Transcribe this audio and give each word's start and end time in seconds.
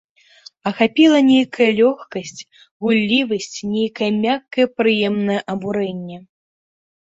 Ахапіла 0.69 1.19
нейкая 1.27 1.67
лёгкасць, 1.79 2.41
гуллівасць, 2.87 3.59
нейкае 3.75 4.09
мяккае, 4.23 4.65
прыемнае 4.83 5.39
абурэнне. 5.57 6.17